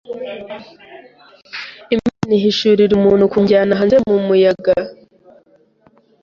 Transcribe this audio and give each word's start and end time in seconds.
Imana 1.95 2.31
ihishurira 2.37 2.91
umuntu 2.99 3.23
kunjyana 3.31 3.79
hanze 3.79 3.95
mu 4.07 4.17
muyaga 4.27 4.75